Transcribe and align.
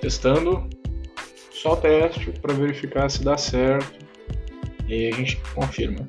testando, 0.00 0.68
só 1.52 1.76
teste 1.76 2.32
para 2.40 2.54
verificar 2.54 3.08
se 3.10 3.22
dá 3.22 3.36
certo 3.36 3.98
e 4.88 5.08
a 5.08 5.14
gente 5.14 5.36
confirma. 5.54 6.08